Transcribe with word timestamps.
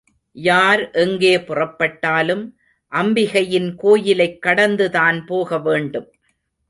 யார் 0.31 0.91
எங்கே 0.91 1.37
புறப்பட்டாலும், 1.37 2.57
அம்பிகையின் 2.91 3.75
கோயிலைக் 3.75 4.41
கடந்துதான் 4.41 5.25
போகவேண்டும். 5.25 6.11